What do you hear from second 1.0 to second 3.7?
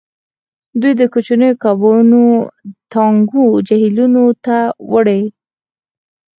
کوچنیو کبانو ټانکونه